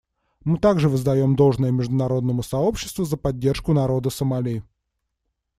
[0.43, 4.63] Мы также воздаем должное международному сообществу за поддержку народа Сомали.